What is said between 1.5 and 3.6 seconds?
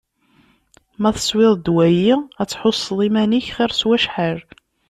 ddwa-yi, ad tḥusseḍ iman-ik